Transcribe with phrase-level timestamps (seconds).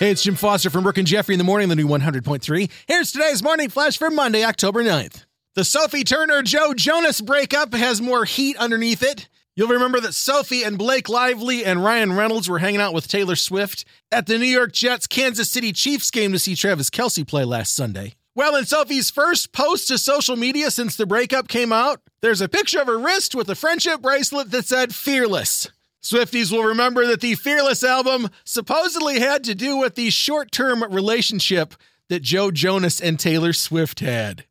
[0.00, 2.70] Hey, it's Jim Foster from Brooke and Jeffrey in the morning, the new 100.3.
[2.88, 5.26] Here's today's morning flash for Monday, October 9th.
[5.54, 9.28] The Sophie Turner Joe Jonas breakup has more heat underneath it.
[9.54, 13.36] You'll remember that Sophie and Blake Lively and Ryan Reynolds were hanging out with Taylor
[13.36, 17.44] Swift at the New York Jets Kansas City Chiefs game to see Travis Kelce play
[17.44, 18.14] last Sunday.
[18.34, 22.48] Well, in Sophie's first post to social media since the breakup came out, there's a
[22.48, 25.68] picture of her wrist with a friendship bracelet that said Fearless.
[26.02, 30.82] Swifties will remember that the Fearless album supposedly had to do with the short term
[30.82, 31.74] relationship
[32.08, 34.44] that Joe Jonas and Taylor Swift had.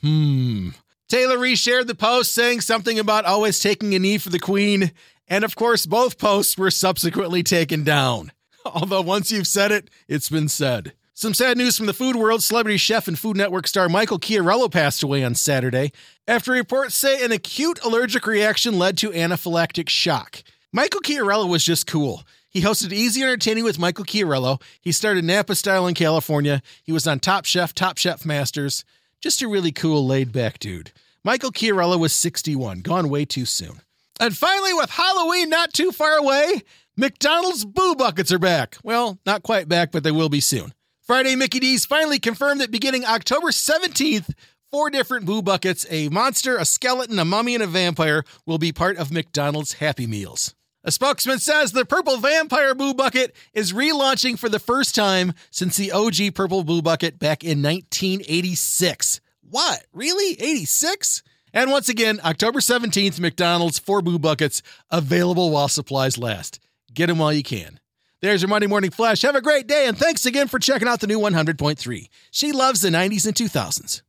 [0.00, 0.70] Hmm.
[1.08, 4.90] Taylor reshared the post saying something about always taking a knee for the Queen,
[5.28, 8.32] and of course, both posts were subsequently taken down.
[8.64, 10.94] Although once you've said it, it's been said.
[11.16, 12.42] Some sad news from the food world.
[12.42, 15.92] Celebrity chef and Food Network star Michael Chiarello passed away on Saturday
[16.26, 20.42] after reports say an acute allergic reaction led to anaphylactic shock.
[20.76, 22.24] Michael Chiarello was just cool.
[22.50, 24.60] He hosted Easy Entertaining with Michael Chiarello.
[24.80, 26.62] He started Napa Style in California.
[26.82, 28.84] He was on Top Chef, Top Chef Masters.
[29.20, 30.90] Just a really cool, laid back dude.
[31.22, 33.82] Michael Chiarello was 61, gone way too soon.
[34.18, 36.62] And finally, with Halloween not too far away,
[36.96, 38.76] McDonald's Boo Buckets are back.
[38.82, 40.74] Well, not quite back, but they will be soon.
[41.02, 44.34] Friday, Mickey D's finally confirmed that beginning October 17th,
[44.72, 48.72] four different Boo Buckets, a monster, a skeleton, a mummy, and a vampire, will be
[48.72, 50.52] part of McDonald's Happy Meals.
[50.86, 55.78] A spokesman says the Purple Vampire Boo Bucket is relaunching for the first time since
[55.78, 59.22] the OG Purple Boo Bucket back in 1986.
[59.48, 59.86] What?
[59.94, 60.32] Really?
[60.32, 61.22] 86?
[61.54, 66.60] And once again, October 17th, McDonald's four Boo Buckets available while supplies last.
[66.92, 67.80] Get them while you can.
[68.20, 69.22] There's your Monday Morning Flash.
[69.22, 72.08] Have a great day, and thanks again for checking out the new 100.3.
[72.30, 74.02] She loves the 90s and 2000s.